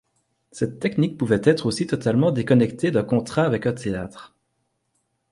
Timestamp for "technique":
0.79-1.15